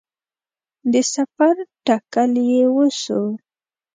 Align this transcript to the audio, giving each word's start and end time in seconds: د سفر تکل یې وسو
د 0.91 0.93
سفر 1.13 1.53
تکل 1.85 2.33
یې 2.51 2.63
وسو 2.75 3.21